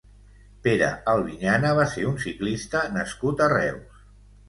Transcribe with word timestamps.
Pere 0.67 0.87
Albiñana 1.11 1.75
va 1.81 1.87
ser 1.93 2.09
un 2.15 2.19
ciclista 2.27 2.85
nascut 2.99 3.49
a 3.51 3.55
Reus. 3.59 4.07